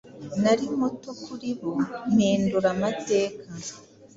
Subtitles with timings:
[0.41, 1.71] Nari muto kuribo
[2.13, 3.43] mpindura amateka